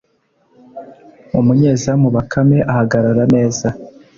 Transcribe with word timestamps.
umunyezamu 1.39 2.07
Bakame 2.15 2.57
ahagarara 2.71 3.23
neza 3.35 3.67